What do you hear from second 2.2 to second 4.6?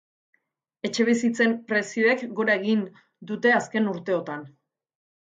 gora egin dute azken urteotan.